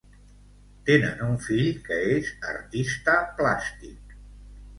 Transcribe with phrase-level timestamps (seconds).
[0.87, 4.19] Tenen un fill que és artista plàstic.